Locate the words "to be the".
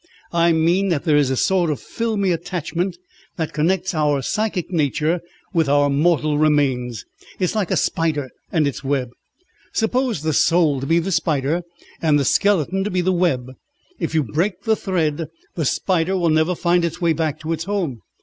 10.81-11.11, 12.83-13.13